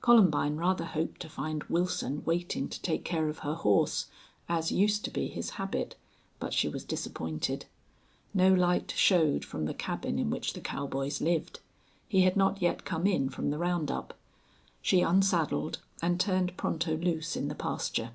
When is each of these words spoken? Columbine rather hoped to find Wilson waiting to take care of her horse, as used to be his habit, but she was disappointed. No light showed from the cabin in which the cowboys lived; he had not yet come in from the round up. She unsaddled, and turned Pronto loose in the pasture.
Columbine 0.00 0.54
rather 0.58 0.84
hoped 0.84 1.20
to 1.22 1.28
find 1.28 1.64
Wilson 1.64 2.22
waiting 2.24 2.68
to 2.68 2.80
take 2.82 3.04
care 3.04 3.28
of 3.28 3.40
her 3.40 3.54
horse, 3.56 4.06
as 4.48 4.70
used 4.70 5.04
to 5.04 5.10
be 5.10 5.26
his 5.26 5.50
habit, 5.58 5.96
but 6.38 6.54
she 6.54 6.68
was 6.68 6.84
disappointed. 6.84 7.66
No 8.32 8.54
light 8.54 8.92
showed 8.96 9.44
from 9.44 9.64
the 9.64 9.74
cabin 9.74 10.20
in 10.20 10.30
which 10.30 10.52
the 10.52 10.60
cowboys 10.60 11.20
lived; 11.20 11.58
he 12.06 12.20
had 12.20 12.36
not 12.36 12.62
yet 12.62 12.84
come 12.84 13.08
in 13.08 13.28
from 13.28 13.50
the 13.50 13.58
round 13.58 13.90
up. 13.90 14.16
She 14.82 15.00
unsaddled, 15.00 15.80
and 16.00 16.20
turned 16.20 16.56
Pronto 16.56 16.96
loose 16.96 17.34
in 17.34 17.48
the 17.48 17.56
pasture. 17.56 18.12